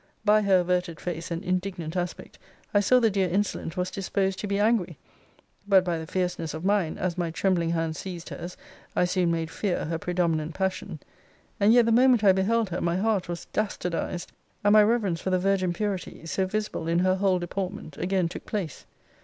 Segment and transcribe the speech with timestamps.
[0.25, 2.39] By her averted face, and indignant aspect,
[2.73, 4.97] I saw the dear insolent was disposed to be angry
[5.67, 8.57] but by the fierceness of mine, as my trembling hand seized hers,
[8.95, 11.01] I soon made fear her predominant passion.
[11.59, 14.31] And yet the moment I beheld her, my heart was dastardized;
[14.63, 18.47] and my reverence for the virgin purity, so visible in her whole deportment, again took
[18.47, 18.87] place.